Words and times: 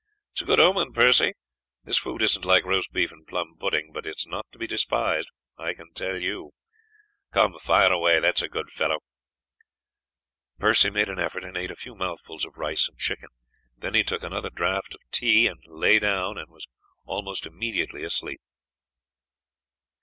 It 0.33 0.39
is 0.39 0.41
a 0.41 0.45
good 0.45 0.59
omen, 0.59 0.93
Percy. 0.93 1.33
This 1.83 1.99
food 1.99 2.23
isn't 2.23 2.43
like 2.43 2.65
roast 2.65 2.91
beef 2.91 3.11
and 3.11 3.23
plum 3.27 3.55
pudding, 3.59 3.91
but 3.93 4.07
it's 4.07 4.25
not 4.25 4.47
to 4.51 4.57
be 4.57 4.65
despised. 4.65 5.29
I 5.59 5.75
can 5.75 5.93
tell 5.93 6.19
you. 6.19 6.53
Come, 7.31 7.59
fire 7.59 7.93
away, 7.93 8.19
that's 8.19 8.41
a 8.41 8.47
good 8.49 8.71
fellow." 8.71 9.01
Percy 10.57 10.89
made 10.89 11.07
an 11.07 11.19
effort 11.19 11.43
and 11.43 11.55
ate 11.55 11.69
a 11.69 11.75
few 11.75 11.93
mouthfuls 11.93 12.45
of 12.45 12.57
rice 12.57 12.87
and 12.87 12.97
chicken, 12.97 13.29
then 13.77 13.93
he 13.93 14.03
took 14.03 14.23
another 14.23 14.49
draught 14.49 14.95
of 14.95 15.01
tea, 15.11 15.45
and 15.45 15.59
lay 15.67 15.99
down, 15.99 16.35
and 16.39 16.49
was 16.49 16.65
almost 17.05 17.45
immediately 17.45 18.03
asleep. 18.03 18.41